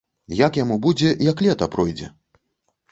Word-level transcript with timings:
Як 0.39 0.53
яму 0.61 0.77
будзе, 0.85 1.11
як 1.29 1.45
лета 1.49 1.69
пройдзе? 1.77 2.13